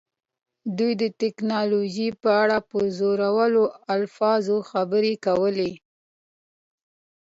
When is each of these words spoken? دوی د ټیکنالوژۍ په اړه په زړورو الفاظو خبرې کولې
دوی 0.77 0.93
د 1.01 1.03
ټیکنالوژۍ 1.19 2.09
په 2.21 2.29
اړه 2.43 2.57
په 2.69 2.77
زړورو 2.97 3.63
الفاظو 3.95 4.57
خبرې 4.71 5.13
کولې 5.25 5.71